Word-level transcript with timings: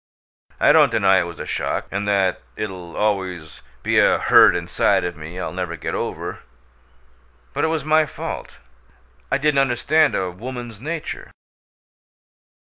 I 0.59 0.71
don't 0.71 0.89
deny 0.89 1.19
it 1.19 1.27
was 1.27 1.39
a 1.39 1.45
shock 1.45 1.85
and 1.91 2.07
that 2.07 2.41
it'll 2.55 2.95
always 2.97 3.61
be 3.83 3.99
a 3.99 4.17
hurt 4.17 4.55
inside 4.55 5.03
of 5.03 5.15
me 5.15 5.39
I'll 5.39 5.53
never 5.53 5.75
get 5.75 5.93
over. 5.93 6.39
But 7.53 7.65
it 7.65 7.67
was 7.67 7.85
my 7.85 8.07
fault; 8.07 8.57
I 9.31 9.37
didn't 9.37 9.59
understand 9.59 10.15
a 10.15 10.31
woman's 10.31 10.81
nature." 10.81 11.29